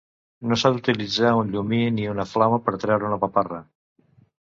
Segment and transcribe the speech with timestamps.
[0.51, 3.61] No s'ha d'utilitzar un llumí ni una flama per treure una paparra.